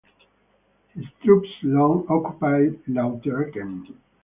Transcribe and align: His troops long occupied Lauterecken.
His 0.95 1.05
troops 1.23 1.47
long 1.61 2.07
occupied 2.09 2.83
Lauterecken. 2.87 3.93